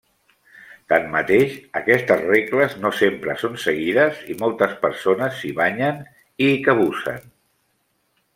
Tanmateix, 0.93 1.51
aquestes 1.81 2.23
regles 2.29 2.73
no 2.85 2.93
sempre 3.01 3.35
són 3.43 3.59
seguides 3.65 4.25
i 4.35 4.39
moltes 4.41 4.75
persones 4.87 5.37
s'hi 5.43 5.53
banyen 5.61 6.01
i 6.47 6.51
hi 6.55 6.59
cabussen. 6.71 7.25